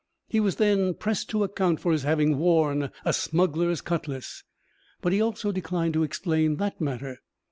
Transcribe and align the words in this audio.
He 0.27 0.39
was 0.39 0.55
then 0.55 0.95
pressed 0.95 1.29
to 1.29 1.43
account 1.43 1.79
for 1.79 1.91
his 1.91 2.01
having 2.01 2.39
worn 2.39 2.89
a 3.05 3.13
smuggler's 3.13 3.81
cutlass; 3.81 4.43
but 4.99 5.13
he 5.13 5.21
also 5.21 5.51
declined 5.51 5.93
to 5.93 6.01
explain 6.01 6.55
that 6.55 6.81
matter. 6.81 7.17